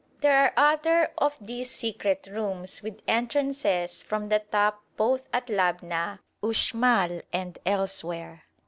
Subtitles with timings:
[0.21, 6.17] There are other of these secret rooms with entrances from the top both at Labna,
[6.41, 8.41] Uxmal, and elsewhere.